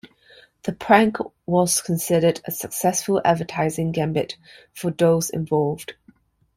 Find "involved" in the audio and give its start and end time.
5.29-5.93